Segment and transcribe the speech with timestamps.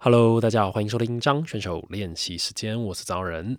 [0.00, 3.58] Hello，大家好，欢迎收听张选手练习时间，我是张仁。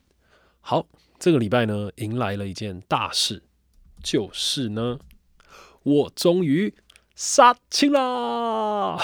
[0.61, 0.87] 好，
[1.19, 3.43] 这个礼拜呢，迎来了一件大事，
[4.01, 4.99] 就是呢，
[5.83, 6.73] 我终于
[7.13, 8.97] 杀青啦！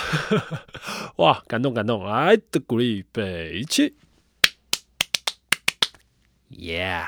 [1.18, 3.95] 哇，感动感动，来的鼓励备起
[6.49, 7.04] ，Yeah！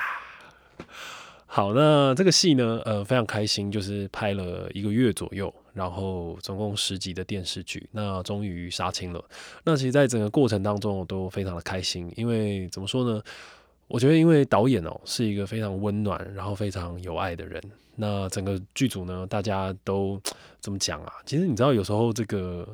[1.46, 5.52] 好，那这个戏呢，呃，非常开心，就是拍了一个月左右。
[5.78, 9.24] 然后总共十集的电视剧，那终于杀青了。
[9.62, 13.22] 那其实，在整个过程当中，我都非常的开心，因为怎么说呢？
[13.86, 17.62] 我觉得，因为导演哦是一个非常温暖，然后非常有爱的人。
[17.94, 20.20] 那整个剧组呢，大家都
[20.60, 21.12] 怎么讲啊？
[21.24, 22.68] 其实你知道，有时候这个。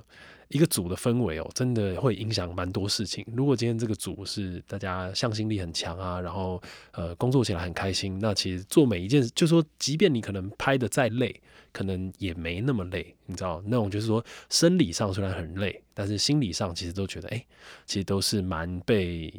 [0.48, 3.24] 一个组的氛围哦，真的会影响蛮多事情。
[3.34, 6.62] 如果今天这个组是大家向心力很强啊，然后
[6.92, 11.40] 呃工作起来很开心，那其实做每一件，就说即便你可能拍的再累，
[11.72, 13.14] 可能也没那么累。
[13.26, 17.44] 你知道那种就是说生理上虽然很累，但是心理上其实都觉得哎，
[17.86, 19.32] 其实都是蛮被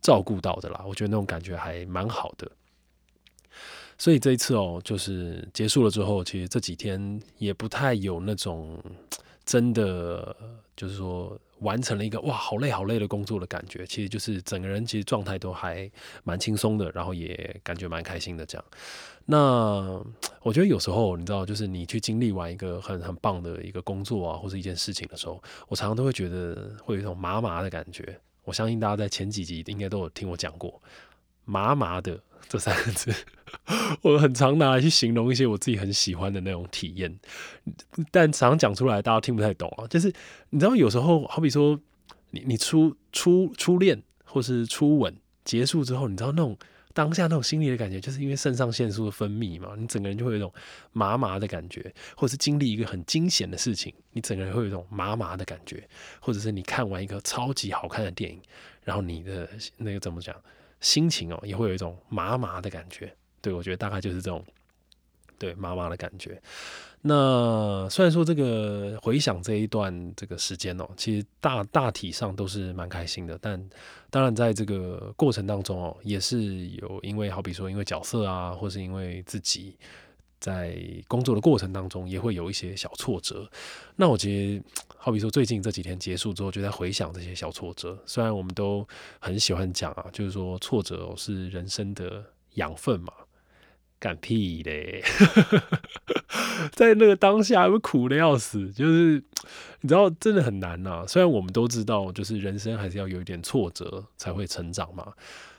[0.00, 0.84] 照顾到的啦。
[0.88, 2.50] 我觉得那种感觉还蛮好的。
[3.98, 8.82] 所以这一次哦，就是结束了之后，其实这几天也不太有那种。
[9.46, 10.36] 真的
[10.76, 15.90] 就是说完成了一个哇，好累好累的工作的感觉，其实就是整个人其实状态都还
[16.24, 18.64] 蛮轻松的，然后也感觉蛮开心的这样。
[19.24, 20.04] 那
[20.42, 28.20] 我觉得有时候你知道，就是你去经历完一个很很棒的一个工作啊，或者一件事情的时候，我常常都会觉得会有一种麻麻的感觉。
[28.44, 30.80] 我相信大家在前几集应该都有听我讲过
[31.44, 33.14] 麻麻的这三个字。
[34.02, 37.18] 我很常拿来去形容一些我自己很喜欢的那种体验，
[38.10, 39.86] 但常讲出来大家听不太懂啊。
[39.86, 40.12] 就是
[40.50, 41.78] 你知道，有时候好比说，
[42.30, 46.56] 你你初初初恋或是初吻结束之后，你知道那种
[46.92, 50.52] 当下那种心理的感觉，就是因为肾上腺素的分泌嘛，你整个人就会有一种
[50.92, 55.88] 麻麻的感觉，或者是经历一个很惊险的事情，你整个人会有一种麻麻的感觉，
[56.20, 58.40] 或者是你看完一个超级好看的电影，
[58.82, 60.34] 然后你的那个怎么讲
[60.80, 63.14] 心情哦，也会有一种麻麻的感觉。
[63.46, 64.44] 对，我觉得大概就是这种
[65.38, 66.42] 对妈妈的感觉。
[67.02, 73.70] 那虽然说这个回想这一段这个时间哦，其实大大体上都是蛮开心的，但
[74.10, 79.76] 当然在这个过程当中哦，也是有因为好比说因为角色啊，或是因为自己
[80.40, 80.76] 在
[81.06, 83.48] 工作的过程当中，也会有一些小挫折。
[83.94, 84.60] 那我觉得
[84.96, 87.96] 好比说最近这几天结束之后，就在回想这些小挫折。
[88.04, 88.84] 虽然我们都
[89.20, 93.12] 很喜欢讲啊，就是说挫折是人生的养分嘛。
[93.98, 95.02] 干屁嘞！
[96.72, 99.22] 在那个当下会苦的要死，就是
[99.80, 101.04] 你知道，真的很难呐。
[101.06, 105.12] 虽然我们都知道，就是人生还是要有一点挫折才会成长嘛。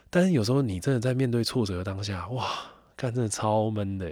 [0.09, 2.47] 但是有时候你真的在面对挫折的当下，哇，
[2.95, 4.09] 干真的超闷的。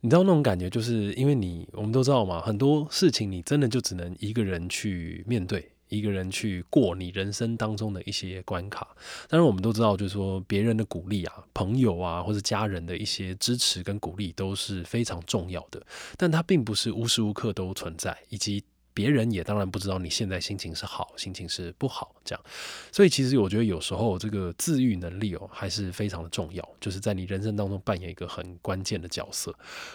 [0.00, 5.70] 你知道那种感觉，就是因为你我们都知道嘛，很多事情你真的就只能一个人去面对。
[5.90, 8.96] 一个人去过你人生当中的一些关卡，
[9.28, 15.84] 当然我们都知道，就是说别人的鼓励啊、朋友啊或者家人的一些支持跟鼓励都是非常重要的，
[16.16, 18.62] 但它并不是无时无刻都存在，以及
[18.94, 22.44] 别人也当然不知道你现在心情是好，心情是不好这样。
[22.92, 29.52] 所以其实我觉得有时候这个自愈能力哦还是非常的重要，就是在你人生当中扮演一个很关键的角色。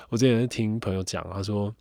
[0.09, 1.73] 我之前听朋友讲，他说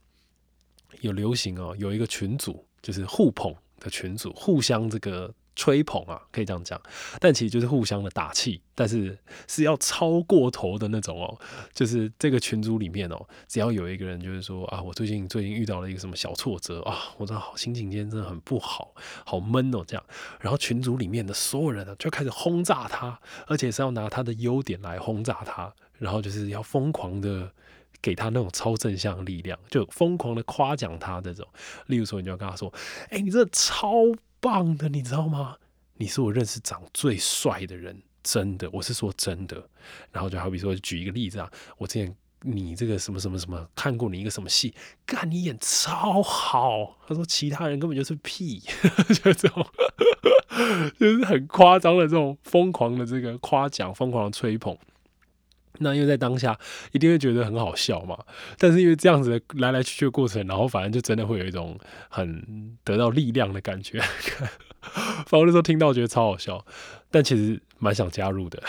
[1.00, 3.52] 有流行哦，有一个群组就是互捧。
[3.84, 6.80] 的群组互相这个吹捧啊，可以这样讲，
[7.20, 11.38] 但其实就是互相的打气，但是是要超过头的那种哦。
[11.72, 20.04] 就是这个群组里面哦，只要有一个人就是说啊，我最近最近遇到了一个什么小挫折啊，我的好心情今天真的很不好，好闷哦这样。
[20.40, 27.52] 然后群组里面的所有人呢，就开始轰炸他，而且是要拿他的优点来轰炸他，然后就是要疯狂的。
[28.04, 31.48] 给他那种超正向力量，就疯狂的夸奖他这种。
[31.86, 32.70] 例如说，你就要跟他说
[33.08, 33.94] ：“哎，你这超
[34.40, 35.56] 棒的，你知道吗？
[35.94, 39.66] 你是我认识长最帅的人，真的，我是说真的。”
[40.12, 44.74] 然后就好比说，举一个例子啊，我之前你这个什么什么什么看过你一个什么戏，
[45.06, 46.98] 干你演超好。
[47.08, 48.58] 他说其他人根本就是屁，
[49.08, 49.66] 就这种，
[51.00, 54.76] 就是很夸张的这种疯狂的这个夸奖，疯狂的吹捧。
[55.78, 56.58] 那因为在当下
[56.92, 58.16] 一定会觉得很好笑嘛，
[58.58, 61.78] 但是因为这样子的来来去去的过程，然后反正就真的会有一种
[62.08, 64.00] 很得到力量的感觉。
[65.26, 66.64] 反正那时候听到觉得超好笑，
[67.10, 68.62] 但其实蛮想加入的。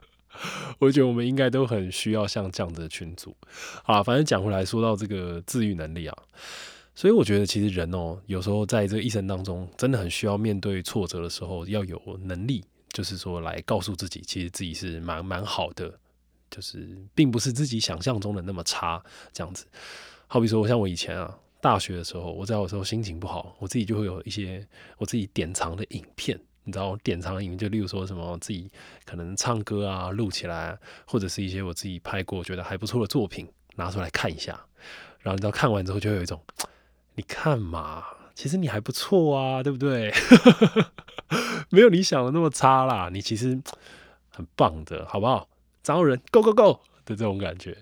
[0.78, 3.34] 我觉得我们应该都很需要像这样的群组
[3.84, 4.02] 啊。
[4.02, 6.16] 反正讲回来说到这个自愈能力啊，
[6.94, 12.62] 所以我觉得其实人哦，有时候在这一生当中，真的很需要面对挫折的时候，要有能力，
[12.92, 15.98] 就是说来告诉自己，其实自己是蛮蛮好的。
[16.50, 19.02] 就是并不是自己想象中的那么差，
[19.32, 19.66] 这样子。
[20.26, 24.66] 好比说，我像我以前啊，大学的时候，我在有时候心情不好，我自己就会有一些
[24.98, 28.70] 我自己典藏的影片，你知道，典藏的影片就例如说什么自己
[29.04, 34.52] 可能唱歌啊录起来，或者是一些我自己拍过觉得还不错的作品拿出来看一下，
[35.20, 36.40] 然后你知道看完之后就会有一种，
[37.14, 38.04] 你看嘛，
[38.34, 40.12] 其实你还不错啊，对不对？
[41.70, 43.60] 没有你想的那么差啦，你其实
[44.28, 45.48] 很棒的，好不好？
[45.94, 47.76] 张人 Go Go Go 的这种感觉。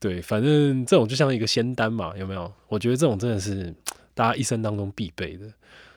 [0.00, 2.52] 对，反正这种就像一个仙丹嘛，有没有？
[2.66, 3.72] 我觉得这种真的是
[4.14, 5.46] 大家一生当中必备的。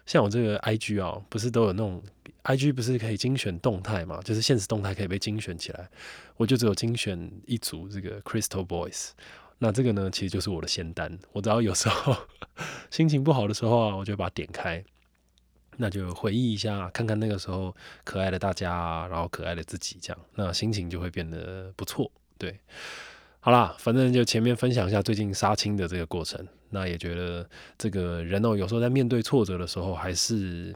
[0.06, 2.04] 像我这个 I G 啊，不是都有那种
[2.44, 4.20] I G 不是可以精选动态嘛？
[4.24, 5.90] 就是现实动态可以被精选起来，
[6.38, 9.12] 我就只有精选一组这个 Crystal Boys。
[9.58, 11.18] 那这个呢，其实就是我的仙丹。
[11.32, 12.16] 我只要有时候
[12.92, 14.84] 心情不好的时候啊，我就把它点开，
[15.78, 22.12] 那就回忆一下，看看那个时候可爱的大家，然后可爱的自己，这样，那心情就会变得不错。
[22.38, 22.60] 对。
[23.40, 27.46] 好啦，反正就前面分享一下最近杀青的这个过程，那也觉得
[27.78, 30.74] 这个人哦，有时候在面对挫折的时候，还是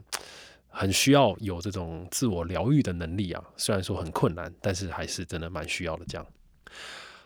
[0.68, 3.42] 很需要有这种自我疗愈的能力啊。
[3.56, 6.04] 虽然说很困难，但是还是真的蛮需要的。
[6.06, 6.26] 这样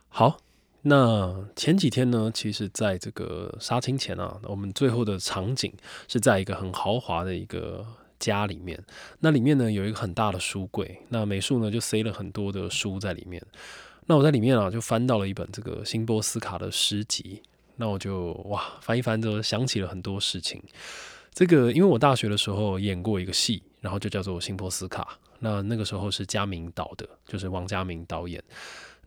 [0.09, 0.39] 好，
[0.83, 5.73] 那前几天呢，其实在这个杀青前啊，我们最后的场景
[6.09, 7.87] 是在一个很豪华的一个
[8.19, 8.83] 家里面，
[9.21, 13.41] 那里面呢有一个很大的书柜，那美术呢就塞了很多的书在里面。
[14.07, 17.41] 那我在里面啊，就翻到了一本这个辛波斯卡的诗集。
[17.77, 20.61] 那我就哇翻一翻之后，想起了很多事情。
[21.33, 25.17] 这个因为我大学的时候演过一个戏，然后就叫做辛波斯卡。
[25.39, 28.43] 那那个时候是佳明导的，就是王家明导演。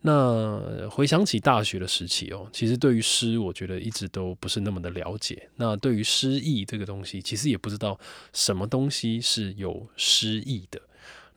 [0.08, 5.50] 那回想起大学的时期哦，其实对于诗，我觉得一直都不是那么的了解。
[5.56, 8.00] 那对于诗意这个东西，其实也不知道
[8.32, 10.80] 什么东西是有诗意的。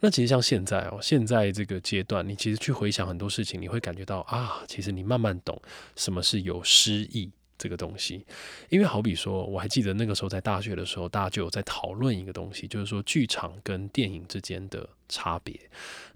[0.00, 5.58] 那其实像现在哦，现在这个阶段，你其实去回想很多事情，你会感觉到啊，其实你慢慢懂
[5.96, 8.26] 什么是有诗意这个东西。
[8.68, 15.58] 因为好比说，我还记得那个时候在大学的时候，大家就有在讨论一个东西，就是说剧场跟电影之间的差别。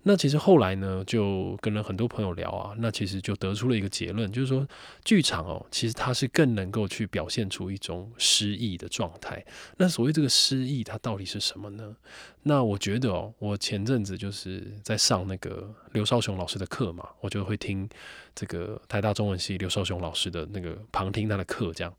[0.04, 4.66] 那其实后来呢，就跟了很多朋友聊啊，那其实就得出了一个结论，就是说
[5.04, 9.44] 剧场哦，其实它是更能够去表现出一种诗意的状态。
[9.76, 11.94] 那所谓这个诗意，它到底是什么呢？
[12.42, 17.88] 那我觉得哦，我前阵子就是在上那个刘少雄老师的课嘛，我就会听
[18.34, 21.94] 这个台大中文系刘少雄老师的那个旁听他的课，这样。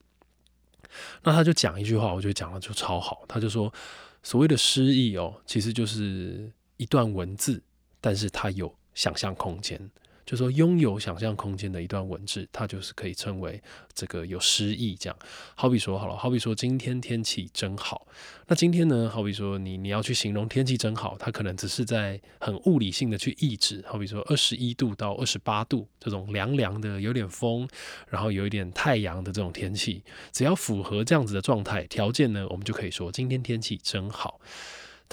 [1.24, 3.74] 那他就讲一句话，我觉得讲的就超好，他就说
[4.22, 7.62] 所谓的诗意哦，其实就是一段文字。
[8.06, 9.80] 但是它有想象空间，
[10.26, 14.94] 就说拥有想象空间的一段文字，它就是可以称为这个有诗意。
[14.94, 15.18] 这样，
[15.56, 18.06] 好比说好了，好比说今天天气真好。
[18.48, 23.82] 那今天呢，好比说你你要去形容天气真好，它可能只是在很物理性的去抑制。
[23.88, 27.66] 好比说二十一度到二十八度这种凉凉的，有点风，
[28.10, 30.04] 然后有一点太阳的这种天气，
[30.34, 34.42] 只要符合这样子的状态条件呢，我们就可以说今天天气真好。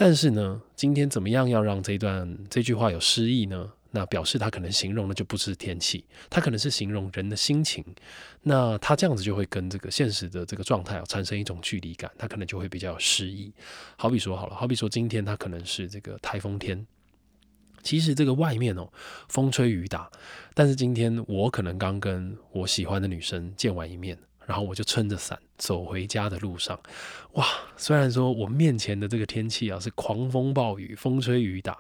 [0.03, 3.71] 但是呢，今天怎么样要让这段这句话有诗意呢？
[3.91, 7.85] 那表示他可能形容的就不是天气，他可能是形容人的心情。
[8.41, 13.53] 那他这样子就会跟这个现实的这个状态产生一种距离感，他可能就会比较有诗意。
[13.99, 16.87] 好比说好了，好比说今天他可能是这个台风天，
[17.83, 18.91] 其实这个外面哦
[19.29, 20.11] 风吹雨打，
[20.55, 24.17] 但是今天我可能刚跟我喜欢的女生见完一面。
[24.47, 26.79] 然后我就撑着伞走回家的路上，
[27.33, 27.47] 哇！
[27.77, 31.79] 虽然说我面前的这个天气啊是狂风暴雨，风吹雨打，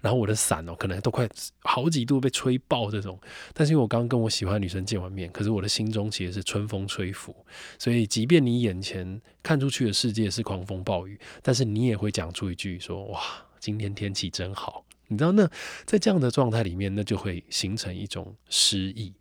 [0.00, 1.28] 然后我的伞哦可能都快
[1.62, 3.18] 好几度被吹爆这种，
[3.52, 7.34] 但是因为我刚跟我喜欢女生见完面，可是我的心中其实是春风吹拂，
[7.78, 13.20] 所以即便你眼前看出去的世界是狂风暴雨，但是你也会讲出一句说：哇，
[13.58, 14.84] 今天天气真好。
[15.12, 15.48] 你知道，那
[15.84, 19.12] 在这样的状态里面，那就会形成一种诗意。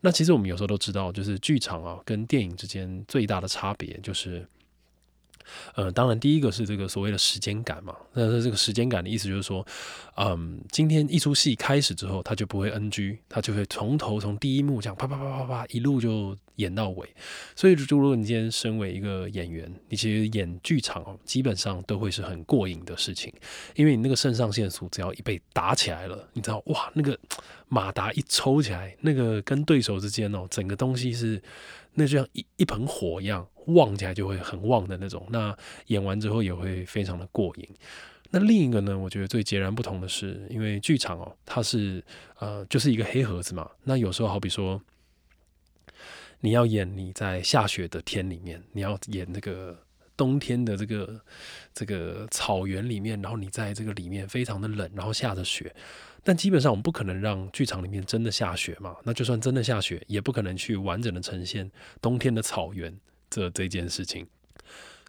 [0.00, 4.48] 那其实我们有时候都知道，就是剧场啊跟电影之间最大的差别就是。
[5.74, 7.94] 呃，当然，第一个是这个所谓的时间感嘛。
[8.12, 9.66] 那这个时间感的意思就是说，
[10.16, 17.08] 嗯，今天一出戏开始之后，他就不会 NG，他就会从头从第一幕这样啪啪啪啪啪一路就演到尾。
[17.54, 23.32] 所以，如果你今天身为一个演员，你其实演剧场哦，基本上都会是很过瘾的事情，
[23.74, 27.18] 因为你那个肾上腺素只要一被打起来了，你知道哇，那个
[27.68, 31.40] 马达一抽起来，那个跟对手之间哦，整个东西是。
[31.94, 35.26] 那就像一一盆火一样，旺起来就会很旺的那种。
[35.30, 35.56] 那
[35.86, 37.68] 演完之后也会非常的过瘾。
[38.30, 42.02] 那另一个呢，我觉得最截然不同的是，因为剧场哦，它是
[42.38, 43.68] 呃就是一个黑盒子嘛。
[43.82, 44.80] 那有时候好比说，
[46.38, 49.76] 你要演你在下雪的天里面，你要演那个
[50.16, 51.20] 冬天的这个
[51.74, 55.74] 这个草原里面，然后你在这个里面非常的冷，然后下着雪。
[56.22, 58.96] 但基本上我们不可能让剧场里面真的下雪嘛？
[59.04, 62.94] 那就算真的下雪，也不可能去完整的呈现冬天的草原
[63.30, 64.26] 这这件事情。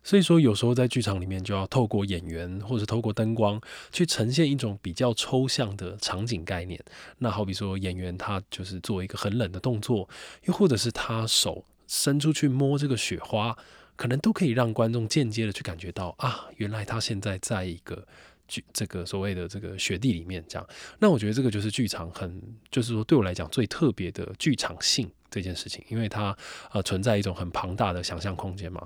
[0.03, 6.83] 所以说，有时候在剧场里面就要透过演员或者透过灯光去呈现一种比较抽象的场景概念。
[7.19, 10.09] 那好比说，演员他就是做一个很冷的动作，
[10.45, 13.55] 又或者是他手伸出去摸这个雪花，
[13.95, 18.07] 可能都可以让观众间接的去感觉到啊，原来他现在在一个。
[18.51, 20.67] 剧这个所谓的这个雪地里面，这样，
[20.99, 26.37] 那我觉得这个就是剧场很，就是说对我来讲最特别的剧场性这件事情，因为它
[26.73, 28.85] 呃存在一种很庞大的想象空间嘛。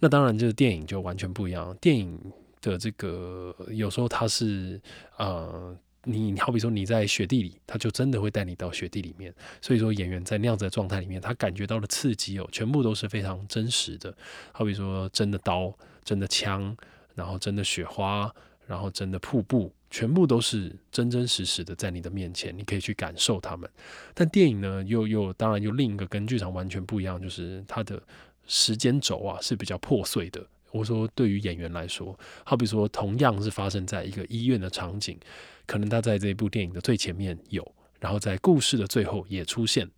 [0.00, 2.18] 那当然就是电影就完全不一样，电影
[2.60, 4.80] 的这个有时候它是
[5.16, 14.12] 呃，你好比说你在雪地里，他就真的会带你到雪地里面，所以说演员在那样子的状态里面，他感觉到的刺激哦，全部都是非常真实的，
[14.50, 16.76] 好比说真的刀、真的枪，
[17.14, 18.34] 然后真的雪花。
[18.66, 23.68] 然后真的瀑布，全部都是真真实实的在你的面前，你可以去感受他们。
[24.14, 28.02] 但电影呢，又又当然又另一个跟剧场完全不一样，就是它的
[28.46, 30.44] 时间轴啊是比较破碎的。
[30.70, 35.18] 我说对于演员来说，好比说同样是发生在一个医院的场景，
[35.66, 39.90] 可能他在这一部电影的最前面有，然后在故事的最后也出现。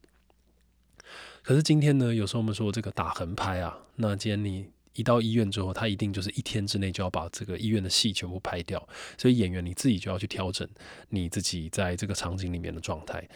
[1.42, 4.66] 可是今天呢，有时候我们说这个打横拍啊，那今天你。
[4.97, 8.87] 一到医院之后，他一定就是一天之内就要把这个医院的戏全部拍掉，
[9.17, 10.69] 所以演员你自己就要去调整
[11.11, 13.26] 你自己在这个场景里面的状态。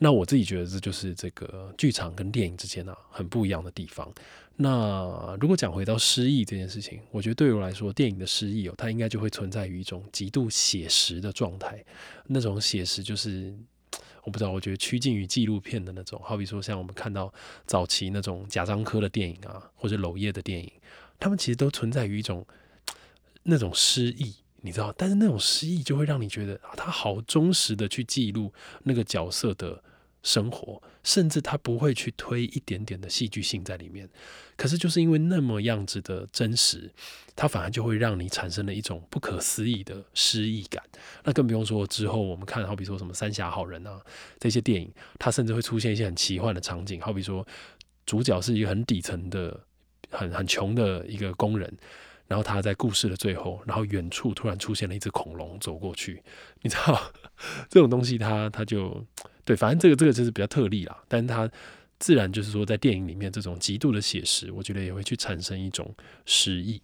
[0.00, 4.08] 那我自己觉得这就是这个剧场跟电影之间啊很不一样的地方。
[4.60, 11.84] 那如果讲回到失忆这件事情，我觉得对我来说，电影的失忆哦，它应该就会存在于一种极度写实的状态。
[12.26, 13.52] 那种写实就是
[14.24, 17.32] 我不知道，我觉得趋近于纪录片的那种，好比说像我们看到
[17.66, 20.70] 早期那种贾樟柯的电影啊，或者娄烨的电影。
[21.18, 22.46] 他们其实都存在于一种
[23.44, 24.92] 那种诗意，你知道？
[24.96, 28.52] 但是那种诗意就会让你觉得，他好忠实的去记录
[28.84, 29.82] 那个角色的
[30.22, 34.08] 生活，甚至他不会去推一点点的戏剧性在里面。
[34.56, 36.92] 可是就是因为那么样子的真实，
[37.36, 40.82] 它反而就会让你产生了一种不可思议的诗意感。
[41.24, 44.00] 那更不用说之后我们看，好比说什么《三峡好人》啊
[44.40, 47.46] 这些电影，它甚至会出现一些很奇幻的场景，好比说
[48.04, 49.64] 主角是一个很底层的。
[50.10, 51.72] 很很穷的一个工人，
[52.26, 56.22] 然后他在故事的最后，然后远处突然出现了一只恐龙走过去，
[56.62, 57.00] 你知道
[57.68, 59.04] 这种东西，他他就
[59.44, 61.50] 对，反正这个这个就是比较特例啦，但是他
[61.98, 65.94] 自然就是说在电影里面这种极度的写实，我觉得也会去产生一种
[66.26, 66.80] 诗意。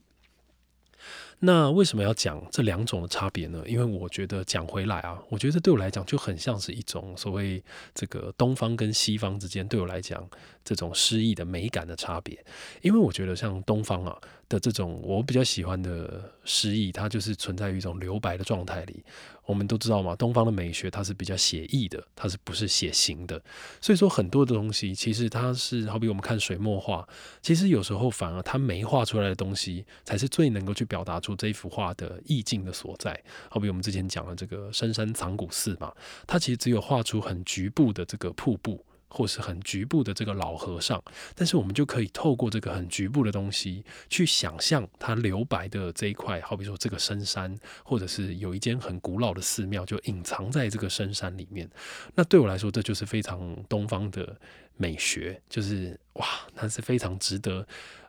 [1.40, 3.62] 那为什么要讲这两种的差别呢？
[3.66, 7.62] 因为我觉得讲回来啊，我觉得对我来讲就很像是一种所谓
[7.94, 10.26] 这个东方跟西方之间对我来讲
[10.64, 12.42] 这种诗意的美感的差别。
[12.80, 19.04] 因为我觉得像东方啊的这种我比较喜欢的诗意，它就是存在于一种留白的状态里。
[19.46, 23.42] 我们都知道嘛，东方的美学它是比较写意的，它是不是写形的？
[23.80, 27.06] 所以说很多的东西其实它是好比我们看水墨画，
[27.42, 33.22] 其实有时候反而它没画出来的东西才是最能够去表达出这幅画的意境的所在。
[33.50, 35.92] 好比我们之前讲的这个深山藏古寺嘛，
[36.26, 38.84] 它其实只有画出很局部的这个瀑布。
[39.08, 41.02] 或是很局部的这个老和尚，
[41.34, 51.70] 但是我们就可以透过这个很局部的东西去想象它留白的这一块，好比说这个深山，或者是有一间很古老的寺庙就隐藏在这个深山里面。
[52.14, 54.36] 那对我来说，这就是非常东方的
[54.76, 57.66] 美学，就是哇，那是非常值得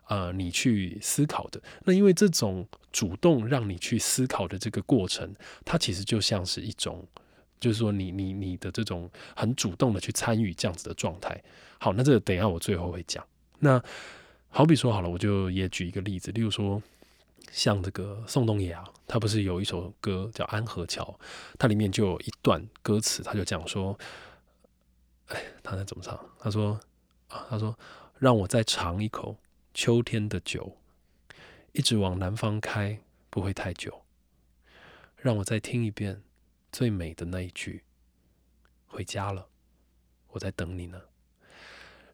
[0.08, 1.62] 呃你去思考的。
[1.84, 5.34] 那因为这种主动让你去思考的这个过程，
[5.64, 7.06] 它其实就像是一种。
[7.58, 11.42] 就是说，你你你的这种很主动的去参与这样子的状态，
[11.78, 13.26] 好，那这个等一下我最后会讲。
[13.58, 13.82] 那
[14.48, 16.82] 好比说好了，我就也举一个例子，例如说
[17.50, 21.04] 像这个宋冬野啊，他不是有一首歌叫《安河桥》，
[21.58, 23.98] 它里面就有一段歌词，他就讲说，
[25.28, 26.18] 哎，他在怎么唱？
[26.38, 26.78] 他说
[27.28, 27.76] 啊，他说
[28.18, 29.36] 让我再尝一口
[29.74, 30.76] 秋天的酒，
[31.72, 32.98] 一直往南方开，
[33.30, 34.02] 不会太久。
[35.16, 36.22] 让我再听一遍。
[36.76, 37.82] 最美的那一句，
[38.84, 39.48] 回家了，
[40.28, 41.00] 我在等你呢。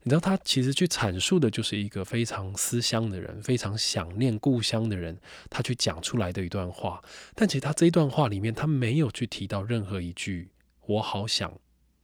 [0.04, 5.18] 你知道，他其实去阐述的就是一个非常思乡的人，非常想念故乡的人，
[5.50, 7.02] 他去讲出来的一段话。
[7.34, 10.52] 但其实他这一段话里面，他没有去提到任何一句
[10.86, 11.52] “我好想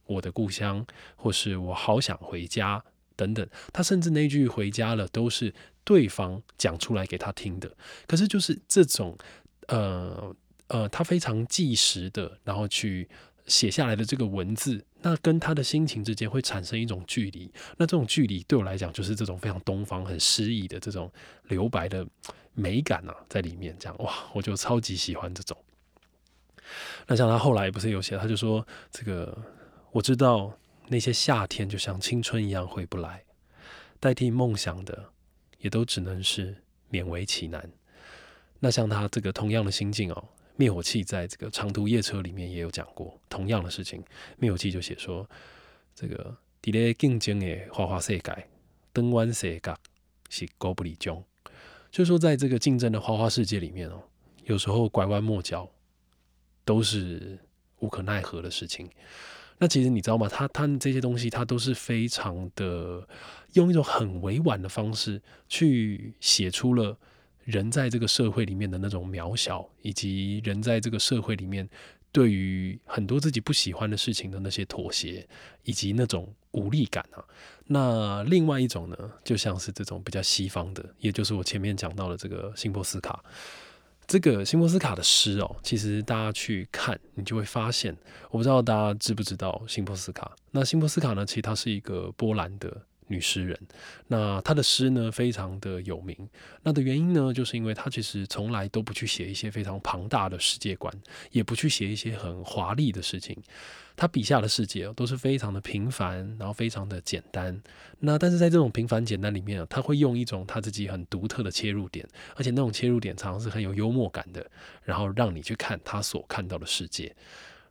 [0.05, 0.85] 我的故乡”
[1.15, 2.83] 或是我好想回家
[3.15, 3.49] 等等。
[3.71, 5.53] 他甚至那句“回家了”都是
[5.85, 7.77] 对方讲出来给他听的。
[8.05, 9.17] 可是就是这种，
[9.69, 10.35] 呃。
[10.69, 13.07] 呃，他非常计时的，然后去
[13.45, 17.51] 写下来的这个文字，那跟他的心情之间会产生一种距离。
[17.77, 21.11] 那这种距离对我来讲，就是这种非常东方、很诗意的这种
[21.47, 22.05] 留白的
[22.53, 23.75] 美感啊，在里面。
[23.79, 25.57] 这样哇，我就超级喜欢这种。
[27.07, 29.35] 那像他后来不是有写，他就说：“这个
[29.91, 30.55] 我知道
[30.87, 33.23] 那些夏天就像青春一样回不来，
[33.99, 35.03] 代替梦想的
[35.57, 36.55] 也都只能是
[36.91, 37.67] 勉为其难。
[38.59, 40.29] 那像他这个同样的心境哦，
[40.59, 44.03] 灭火器在这个长途夜车里面也有讲过同样的事情。
[44.37, 45.25] 灭火器就写说，
[45.95, 48.47] 这个伫咧竞争的花花世界，
[48.91, 49.73] 灯湾世界
[50.29, 51.23] 是高不离中，
[51.89, 54.03] 就是说在这个竞争的花花世界里面哦，
[54.43, 55.65] 有时候拐弯抹角
[56.65, 57.39] 都是
[57.79, 58.89] 无可奈何的事情。
[59.59, 60.27] 那其实你知道吗？
[60.27, 63.07] 他他这些东西，他都是非常的
[63.53, 66.97] 用一种很委婉的方式去写出了
[67.49, 71.67] 人在这个社会里面的那种渺小，以及人在这个社会里面
[72.11, 75.27] 对于很多自己不喜欢的事情的那些妥协，
[75.63, 77.23] 以及那种无力感啊。
[77.65, 83.23] 那另外一种呢，就像是这种比较西方的，也就是我前面讲到的这个辛波斯卡。
[84.07, 87.95] 这个辛波斯卡的诗哦，其实大家去看，你就会发现，
[88.31, 90.35] 我不知道大家知不知道辛波斯卡。
[90.49, 93.59] 那辛波斯卡呢，其实她是一个波兰的女诗人。
[94.07, 96.15] 那她的诗呢，非常的有名。
[96.63, 100.93] 那的原因呢，就是因为她其实从来都不去写一些非常庞大的世界观，
[101.31, 103.37] 也不去写一些很华丽的事情。
[103.95, 107.61] 她笔下的世界都是非常的平凡，然后非常的简单。
[107.99, 114.49] 那但是在这种平凡简单里面她会用一种她自己很独特的切入点，而且那种切入点常常是很有幽默感的，
[114.83, 117.13] 然后让你去看她所看到的世界。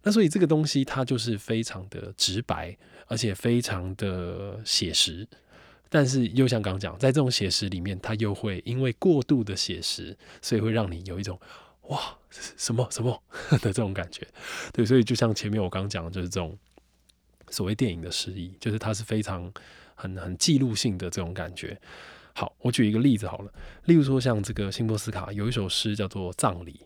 [0.08, 2.74] 那所以这个东西它就是非常的直白，
[3.08, 5.28] 而且非常的写实。
[5.90, 11.38] 但是又像刚讲，在这种写实里面，它又会因为过度的写实，所以会让你有一种。
[11.88, 13.22] 哇，什么什么
[13.60, 14.26] 的这种感觉，
[14.72, 16.56] 对，所以就像前面我刚刚讲的，就是这种
[17.50, 19.52] 所谓电影的诗意，就是它是非常
[19.94, 21.78] 很很记录性的这种感觉。
[22.32, 23.52] 好，我举一个例子好了，
[23.84, 26.80] 例如说像这个辛波斯卡有一首诗叫做《葬礼》。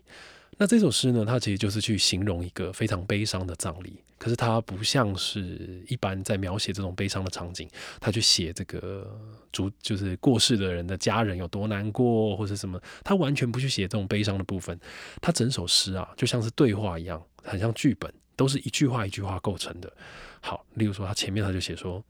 [0.57, 7.67] 那这首诗呢，它其实就是去形容一个非常悲伤的葬礼，可是它不像是一般在描写这种悲伤的场景，
[7.99, 9.19] 他去写这个
[9.51, 14.79] 主就是过世的人的家人有多难过或者什么，他完全不去写这种悲伤的部分，
[15.21, 19.91] 他整首诗啊就像是对话一样，很像剧本，都是一句话一句话构成的。
[20.39, 22.03] 好，例如说他前面他就写说，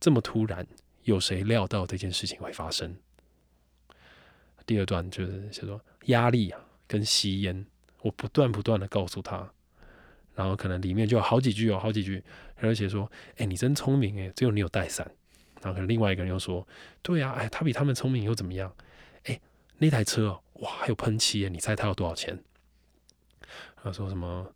[0.00, 0.66] 这么突然，
[1.04, 2.96] 有谁料到这件事情会发生？
[4.64, 6.58] 第二段就是写说压力啊。
[6.92, 7.64] 跟吸烟，
[8.02, 9.50] 我不断不断的告诉他，
[10.34, 12.22] 然后可能里面就有好几句哦，好几句，
[12.56, 15.10] 而且说，哎，你真聪明哎，只有你有带伞。
[15.62, 16.66] 然后可能另外一个人又说，
[17.00, 18.70] 对啊，哎，他比他们聪明又怎么样？
[19.24, 19.40] 哎，
[19.78, 22.38] 那台车哇，还有喷漆哎，你猜他要多少钱？
[23.82, 24.52] 他说什么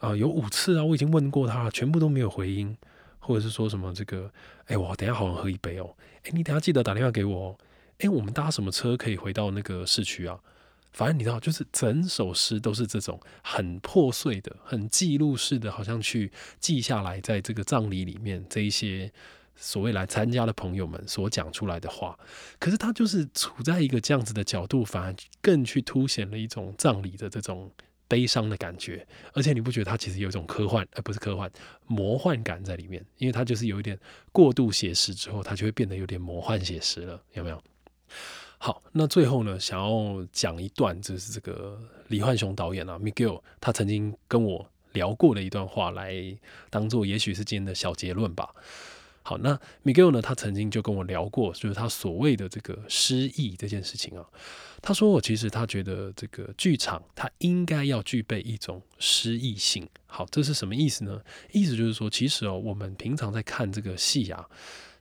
[0.00, 0.14] 啊？
[0.14, 2.76] 有五次啊，我已经问过他了，全部都没有回音，
[3.18, 4.30] 或者是说什么这个，
[4.66, 7.58] 哎，我等下好想喝一杯哦，哎，你等下记得打电话给我哦，
[8.00, 10.38] 哎，我们搭什么车可以回到那个市区啊？
[10.98, 19.08] 反正你知道，就是整首诗都是这种很破碎的、很记录式的，好像去记下来，在这个葬礼里面这一些
[19.54, 22.18] 所谓来参加的朋友们所讲出来的话。
[22.58, 27.70] 可是他就是处在一个这样子的角度，反而更去凸显了一种葬礼的这种
[28.08, 29.06] 悲伤的感觉。
[29.34, 31.48] 而且你不觉得他其实有一种科幻，而不是科幻
[31.86, 33.06] 魔幻感在里面？
[33.18, 33.96] 因为他就是有一点
[34.32, 37.62] 过度写实之后，他就会变得有点魔幻写实了，有没有？
[38.58, 46.36] 好，那最后呢，想要讲一段，就是这个李焕雄导演啊，Miguel，他曾经跟我聊过的一段话，来
[46.68, 48.52] 当做也许是今天的小结论吧。
[49.22, 54.24] 好，那 Miguel 呢，他曾经就跟我聊过，就是他所谓的这个诗意这件事情啊。
[54.80, 59.86] 他说，我其实他觉得这个剧场它应该要具备一种诗意性。
[60.06, 61.20] 好，这是什么意思呢？
[61.52, 64.48] 意思就是说，其实哦，我们平常在看这个戏啊。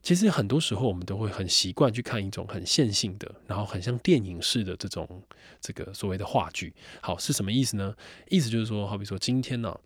[0.08, 5.22] 其实很多时候，我们都会很习惯去看一种很线性的，然后很像电影式的这种
[5.60, 6.74] 这个所谓的话剧。
[7.02, 7.93] 好，是什么意思呢？
[8.30, 9.78] 意思就是说，好比说今天呢，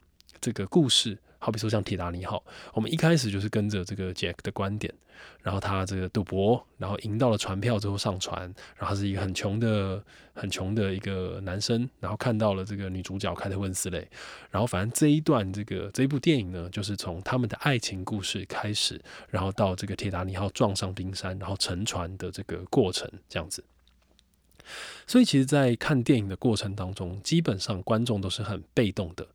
[0.42, 1.18] 这个故事。
[1.44, 4.94] 好比说像铁达尼号，我们一开始就是跟着这个 Jack 的观点，
[5.42, 10.04] 然后他这个赌博，然后赢到了船票之后上船，然后是一个很穷的、
[10.36, 14.08] 很穷的一个男生，然后看到了这个女主角凯特温斯雷，
[14.52, 23.64] 然后反正这一段这个这一部电影呢，就是从他们的爱情故事开始，然后到这个铁达尼号撞上冰山，然后沉船的这个过程这样子。
[25.08, 29.28] 所以其实，在看电影的过程当中，基本上观众都是很被动的。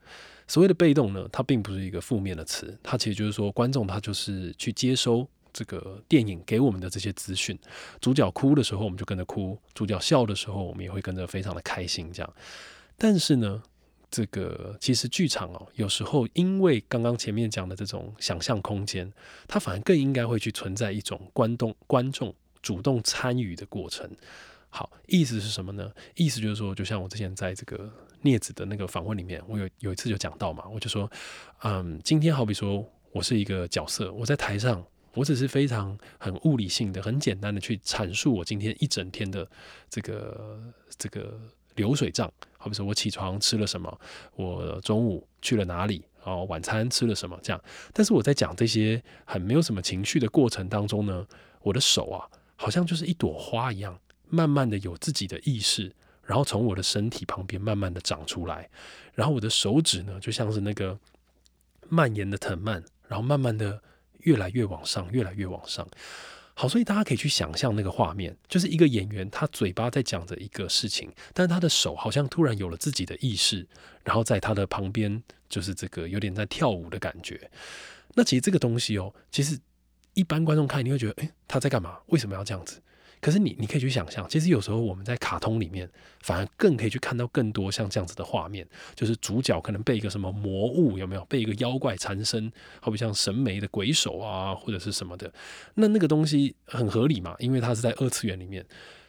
[0.49, 7.59] 所谓的被动呢，它并不是一个负面的词，它其实就是说，观众他就是去接收这个电影给我们的这些资讯。
[8.01, 12.13] 主角哭的时候，我们就跟着哭；主角笑的时候，我们也会跟着非常的开心。
[12.13, 12.33] 这样，
[12.97, 13.61] 但是呢，
[14.09, 19.13] 这个其实剧场哦，有时候因为刚刚前面讲的这种想象空间，
[19.49, 24.09] 它反而更应该会去存在一种观众观众主动参与的过程。
[24.77, 25.91] 好，意思是什么呢？
[26.17, 27.91] 意思就是说，就像我之前在这个
[28.23, 31.11] 镊子的那个访问里面，我有有一次就讲到嘛，我就说，
[31.63, 34.85] 嗯，今天好比说我是一个角色，我在台上，
[35.15, 39.49] 我只是非常很物理性的、很简单的去阐述我今天一整天的
[39.89, 40.61] 这个
[40.99, 41.41] 这个
[41.77, 42.31] 流水账。
[42.59, 43.99] 好比说我起床吃了什么，
[44.35, 47.59] 我中午去了哪里，哦，晚餐吃了什么，这样。
[47.95, 51.27] 但是我在讲这些很没有什么情绪的过程当中呢，
[51.63, 58.69] 我的手啊，好像就是一朵花一样，慢慢的有自己的意识，然后从我的身体旁边慢慢的长出来，
[59.15, 60.99] 然后我的手指呢，就像是那个
[61.89, 63.83] 蔓延的藤蔓，然后慢慢的。
[64.21, 65.87] 越来越往上，越来越往上。
[66.55, 73.65] 好，所以大家可以去想象那个画面，就是一个演员，他嘴巴在讲着一个事情，但是他的手好像突然有了自己的意识，
[74.03, 77.49] 然后在他的旁边，就是这个有点在跳舞的感觉。
[78.15, 79.57] 那其实这个东西哦，其实
[80.15, 82.01] 一般观众看你会觉得，诶，他在干嘛？
[82.07, 82.83] 为什么要这样子？
[83.27, 95.33] 可是你，你可以去想象，其实有时候我们在卡通里面，反而更可以去看到更多像这样子的画面，就是主角可能被一个什么魔物有没有被一个妖怪缠身，好比像神眉的鬼手啊，或者是什么的，
[95.75, 98.65] 那那个东西很合理嘛，因为它是在二次元里面。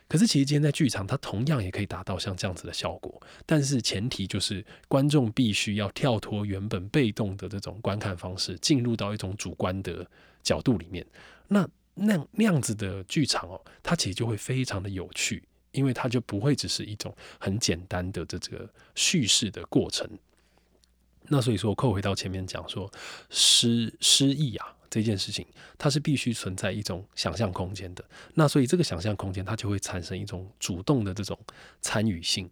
[0.08, 10.04] 可是其实今天在剧场，它同样也可以达到像这样子的效果，但是前提就是观众必须要跳脱原本被动的这种观看方式，进入到一种主观的
[10.42, 11.06] 角度里面。
[11.48, 20.08] 那那那样子的剧场哦，它其实就会非常的有趣，因为它就不会只是一种很简单的这这个叙事的过程。
[21.24, 22.90] 那所以说，扣回到前面讲说
[23.30, 24.77] 失失意啊。
[24.90, 25.46] 这件事情，
[25.78, 28.04] 它是必须存在一种想象空间的。
[28.34, 31.38] 那所以这个想象空间，它就会产生一种主动的这种
[31.82, 32.50] 参与性。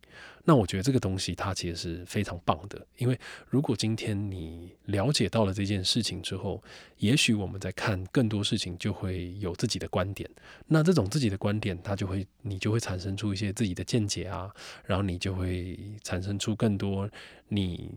[0.47, 3.19] 那我觉得这个东西它其实是非常棒的，因为
[3.49, 6.63] 如果今天你了解到了这件事情之后，
[6.97, 10.29] 也许我们在看更多事情就会有自己的观点。
[10.67, 14.53] 那这种自己的观点，它就会你就会产生出一些自己的见解啊，
[14.85, 17.09] 然后你就会产生出更多
[17.47, 17.89] 你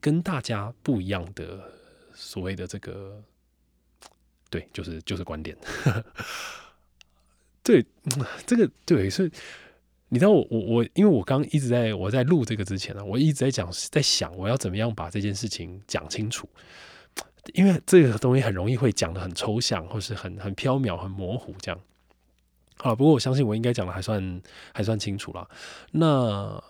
[0.00, 1.70] 跟大家不一样的
[2.12, 3.22] 所谓的这个。
[4.52, 5.56] 对，就是就是观点。
[7.62, 7.82] 对，
[8.44, 9.30] 这个对是，
[10.10, 16.46] 你知道我我我，因为我刚一直在我在录这个之前呢，我一直在讲在想我要怎么样把这件事情讲清楚，
[17.54, 21.80] 因为这个东西很容易会讲的很抽象，或是很很飘渺、很模糊这样。
[22.76, 24.42] 好，不过我相信我应该讲的还算
[24.74, 25.48] 还算清楚了。
[25.92, 26.62] 那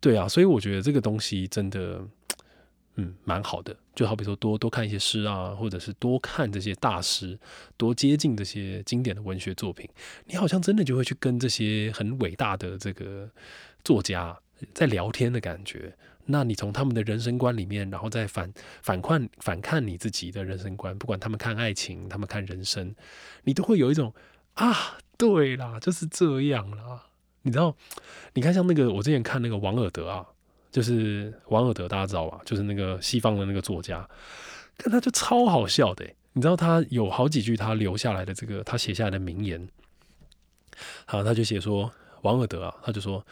[0.00, 2.00] 对啊，所以我觉得这个东西真的。
[2.98, 7.38] 嗯，蛮好的，就好比说多多看一些诗啊，或者是多看这些大师，
[7.76, 9.86] 多接近这些经典的文学作品，
[10.24, 13.30] 你好像真的就会去跟这些很伟大的这个
[13.84, 14.38] 作家
[14.72, 15.94] 在聊天的感觉。
[16.24, 22.94] 那你从他们的人生观里面，然后再反反看反看你自己的人生观，不管他们看爱情，他们看人生，
[23.44, 24.14] 你都会有一种
[24.54, 27.04] 啊，对啦，就是这样啦。
[27.42, 27.76] 你知道，
[28.32, 30.26] 你看像那个我之前看那个王尔德啊。
[30.76, 32.38] 就是王尔德，大家知道吧？
[32.44, 34.06] 就是那个西方的那个作家，
[34.76, 36.04] 看他就超好笑的。
[36.34, 39.66] 你知道他有好几句他留下来的这个他写下来的名言。
[41.06, 43.26] 好，他就写说王尔德啊，他就说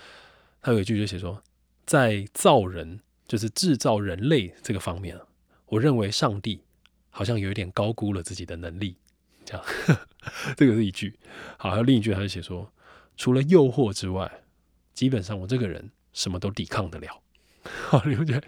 [0.63, 1.39] 他有一句就写说，
[1.85, 5.21] 在造人，就是制造人类这个方面，
[5.67, 6.63] 我认为上帝
[7.11, 8.97] 好像有一点高估了自己的能力。
[9.45, 9.63] 这样，
[10.57, 11.15] 这个是一句。
[11.59, 12.73] 好，还有另一句，他就写说，
[13.19, 14.33] 除了诱惑之外，
[14.95, 17.21] 基本上我这个人什么都抵抗得了。
[17.89, 18.47] 好，你会觉得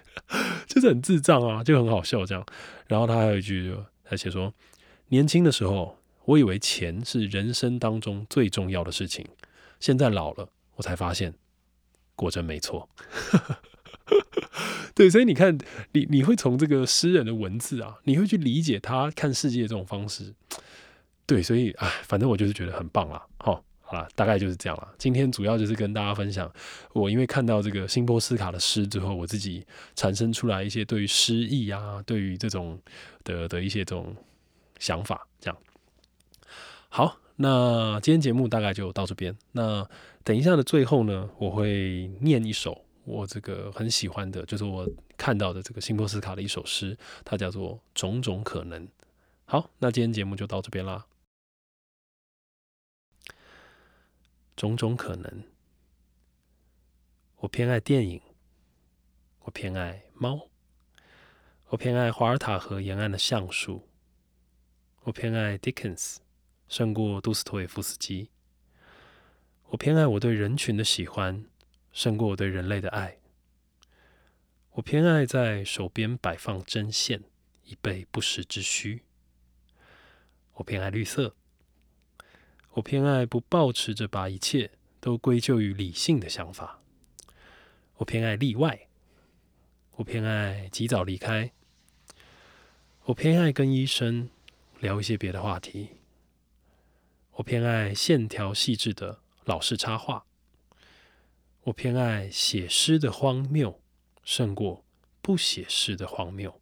[0.66, 2.44] 就是很智障啊，就很好笑这样。
[2.86, 3.74] 然后他还有一句，
[4.04, 4.52] 他写说：
[5.08, 9.26] 年轻的时候，我以为钱是人生当中最重要的事情，
[9.80, 11.34] 现在老了，我才发现，
[12.14, 12.88] 果真没错。
[14.94, 15.58] 对，所以你看，
[15.92, 20.34] 你你会从这个诗人的文字啊，你会去理解他看世界这种方式。
[21.26, 23.64] 对，所以哎，反正我就是觉得很棒啊，好。
[23.88, 24.88] 好了，大概就是这样了。
[24.98, 26.52] 今天主要就是跟大家分享，
[26.92, 32.76] 我因为看到这个辛波斯卡的诗之后，我自己产生出来一些对于诗意啊，对于这种
[33.22, 34.16] 的的一些这种
[34.80, 35.24] 想法。
[35.38, 35.56] 这样，
[36.88, 39.36] 好，那今天节目大概就到这边。
[39.52, 39.88] 那
[40.24, 44.84] 等一下的最后呢，我会念一首我这个很喜欢的，就是我
[45.16, 48.84] 看到的这个辛波斯卡的一首诗，它叫做《种种可能》。
[49.44, 51.06] 好，那今天节目就到这边啦。
[54.56, 55.44] 种种可能，
[57.36, 58.22] 我偏爱电影，
[59.40, 60.48] 我偏爱猫，
[61.66, 63.86] 我偏爱华尔塔河沿岸的橡树，
[65.02, 66.16] 我偏爱 Dickens
[66.68, 68.30] 胜过杜斯托耶夫斯基，
[69.66, 71.44] 我偏爱我对人群的喜欢
[71.92, 73.18] 胜过我对人类的爱，
[74.70, 77.24] 我偏爱在手边摆放针线
[77.64, 79.02] 以备不时之需，
[80.54, 81.36] 我偏爱绿色。
[82.76, 86.82] 我偏爱不抱持着把一切都归咎于理性的想法。
[87.96, 88.88] 我偏爱例外。
[89.92, 91.52] 我偏爱及早离开。
[93.04, 94.28] 我偏爱跟医生
[94.78, 95.88] 聊一些别的话题。
[97.36, 100.26] 我偏爱线条细致的老式插画。
[101.62, 103.80] 我偏爱写诗的荒谬，
[104.22, 104.84] 胜过
[105.22, 106.60] 不写诗的荒谬。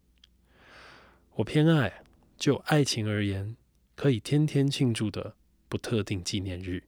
[1.33, 2.03] 我偏爱
[2.37, 3.57] 就爱情而言，
[3.95, 5.35] 可以天天庆祝的
[5.77, 6.83] 特定纪念日。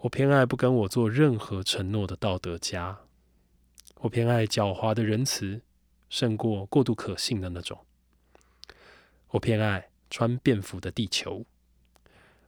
[0.00, 3.00] 我偏爱不跟我做任何承诺的道德家。
[4.00, 5.62] 我偏爱狡猾的仁慈，
[6.08, 7.84] 胜过过度可信的那种。
[9.28, 11.44] 我偏爱穿便服的地球。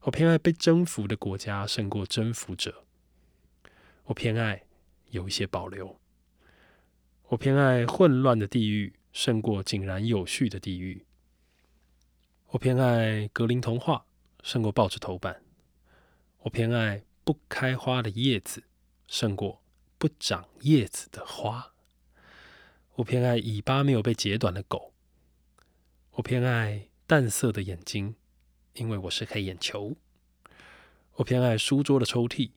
[0.02, 2.84] 我偏爱被征服的国家胜过征服者。
[4.04, 4.62] 我偏爱
[5.10, 5.98] 有一些保留。
[7.28, 11.04] 我偏爱混乱的地狱胜过井然有序的地狱。
[12.48, 14.06] 我偏爱格林童话
[14.48, 15.42] 胜过报纸头版。
[16.38, 18.64] 我偏爱不开花的叶子
[19.06, 19.60] 胜过
[19.98, 21.74] 不长叶子的花。
[22.94, 24.94] 我偏爱尾巴没有被截短的狗。
[26.12, 28.14] 我偏爱淡色的眼睛。
[28.72, 29.96] 因为我是黑眼球，
[31.16, 32.52] 我偏爱书桌的抽屉，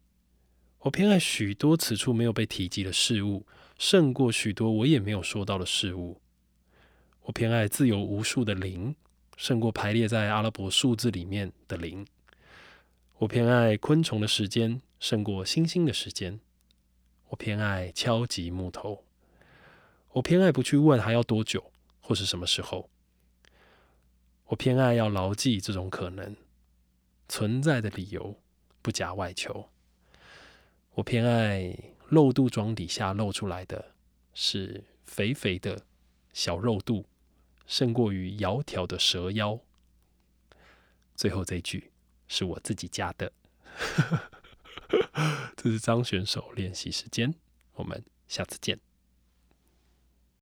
[0.79, 3.45] 我偏爱许多此处没有被提及的事物，
[3.77, 6.21] 胜过许多我也没有说到的事物。
[7.23, 8.95] 我偏爱自由无数的零，
[9.37, 12.05] 胜过排列在阿拉伯数字里面的零。
[13.19, 16.39] 我偏爱昆虫的时间，胜过星星的时间。
[17.29, 19.03] 我偏爱敲击木头，
[20.13, 22.89] 我偏爱不去问还要多久或是什么时候。
[24.47, 26.35] 我偏爱要牢记这种可能
[27.29, 28.35] 存在的理由，
[28.81, 29.69] 不假外求。
[30.95, 31.73] 我偏爱
[32.09, 33.93] 肉肚装底下露出来的
[34.33, 35.85] 是肥肥的
[36.33, 37.05] 小肉肚，
[37.71, 39.57] 胜过于窈窕的蛇妖。
[41.15, 41.93] 最后这句
[42.27, 43.31] 是我自己加的，
[45.55, 47.33] 这是张选手练习时间，
[47.75, 48.77] 我们下次见。